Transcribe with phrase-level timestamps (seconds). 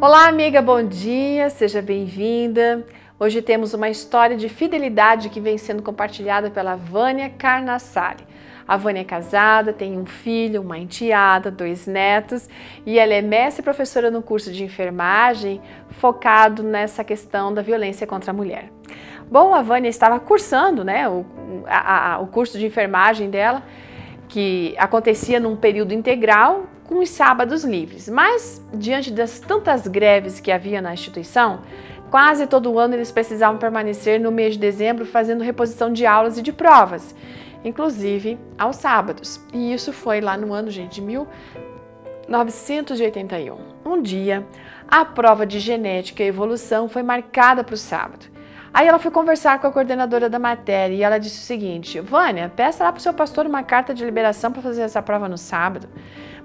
[0.00, 2.86] Olá, amiga, bom dia, seja bem-vinda.
[3.18, 8.24] Hoje temos uma história de fidelidade que vem sendo compartilhada pela Vânia Carnassari.
[8.66, 12.48] A Vânia é casada, tem um filho, uma enteada, dois netos
[12.86, 15.60] e ela é mestre e professora no curso de enfermagem
[15.90, 18.70] focado nessa questão da violência contra a mulher.
[19.28, 21.26] Bom, a Vânia estava cursando né, o,
[21.66, 23.64] a, a, o curso de enfermagem dela,
[24.28, 28.08] que acontecia num período integral com os sábados livres.
[28.08, 31.60] Mas, diante das tantas greves que havia na instituição,
[32.10, 36.42] quase todo ano eles precisavam permanecer no mês de dezembro fazendo reposição de aulas e
[36.42, 37.14] de provas,
[37.62, 39.38] inclusive aos sábados.
[39.52, 43.58] E isso foi lá no ano, gente, de 1981.
[43.84, 44.46] Um dia,
[44.88, 48.37] a prova de genética e evolução foi marcada para o sábado.
[48.72, 52.52] Aí ela foi conversar com a coordenadora da matéria e ela disse o seguinte: Vânia,
[52.54, 55.38] peça lá para o seu pastor uma carta de liberação para fazer essa prova no
[55.38, 55.88] sábado.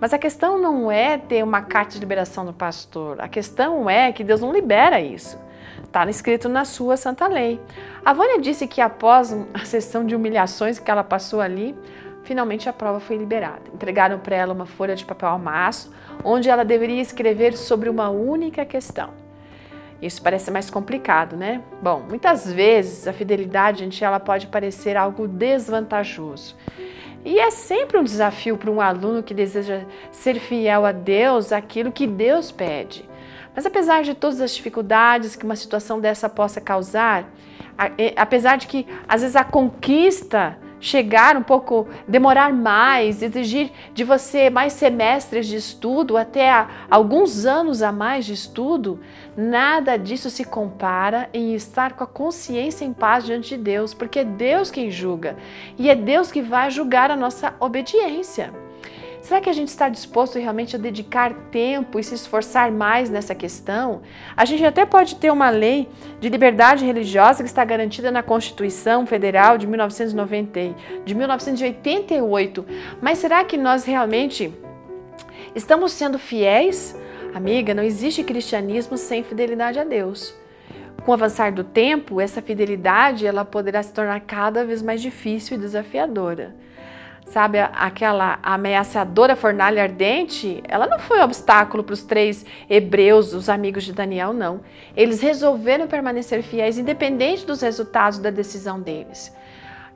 [0.00, 4.10] Mas a questão não é ter uma carta de liberação do pastor, a questão é
[4.12, 5.38] que Deus não libera isso.
[5.84, 7.60] Está escrito na sua santa lei.
[8.04, 11.76] A Vânia disse que após a sessão de humilhações que ela passou ali,
[12.24, 13.62] finalmente a prova foi liberada.
[13.72, 15.92] Entregaram para ela uma folha de papel amasso,
[16.24, 19.21] onde ela deveria escrever sobre uma única questão.
[20.02, 21.62] Isso parece mais complicado, né?
[21.80, 26.56] Bom, muitas vezes a fidelidade, gente, ela pode parecer algo desvantajoso.
[27.24, 31.92] E é sempre um desafio para um aluno que deseja ser fiel a Deus, aquilo
[31.92, 33.08] que Deus pede.
[33.54, 37.30] Mas apesar de todas as dificuldades que uma situação dessa possa causar,
[38.16, 44.50] apesar de que às vezes a conquista chegar um pouco, demorar mais, exigir de você
[44.50, 48.98] mais semestres de estudo, até alguns anos a mais de estudo,
[49.36, 54.18] nada disso se compara em estar com a consciência em paz diante de Deus, porque
[54.18, 55.36] é Deus quem julga
[55.78, 58.52] e é Deus que vai julgar a nossa obediência.
[59.22, 63.36] Será que a gente está disposto realmente a dedicar tempo e se esforçar mais nessa
[63.36, 64.02] questão?
[64.36, 65.88] A gente até pode ter uma lei
[66.18, 70.60] de liberdade religiosa que está garantida na Constituição Federal de, 1990,
[71.04, 72.66] de 1988,
[73.00, 74.52] mas será que nós realmente
[75.54, 76.98] estamos sendo fiéis?
[77.32, 80.34] Amiga, não existe cristianismo sem fidelidade a Deus.
[81.04, 85.56] Com o avançar do tempo, essa fidelidade ela poderá se tornar cada vez mais difícil
[85.56, 86.56] e desafiadora.
[87.26, 93.48] Sabe, aquela ameaçadora fornalha ardente, ela não foi um obstáculo para os três hebreus, os
[93.48, 94.60] amigos de Daniel, não.
[94.94, 99.34] Eles resolveram permanecer fiéis, independente dos resultados da decisão deles.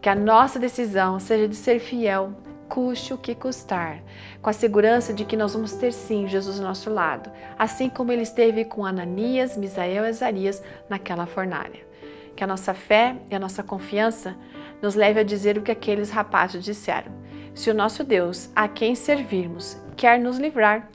[0.00, 2.32] Que a nossa decisão seja de ser fiel,
[2.68, 4.02] custe o que custar,
[4.40, 8.12] com a segurança de que nós vamos ter sim Jesus ao nosso lado, assim como
[8.12, 11.86] ele esteve com Ananias, Misael e Azarias naquela fornalha.
[12.34, 14.36] Que a nossa fé e a nossa confiança
[14.82, 17.12] nos leve a dizer o que aqueles rapazes disseram.
[17.54, 20.88] Se o nosso Deus, a quem servirmos, quer nos livrar,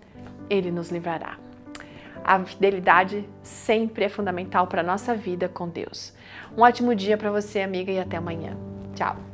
[0.49, 1.37] ele nos livrará.
[2.23, 6.13] A fidelidade sempre é fundamental para a nossa vida com Deus.
[6.55, 8.55] Um ótimo dia para você, amiga, e até amanhã.
[8.95, 9.30] Tchau!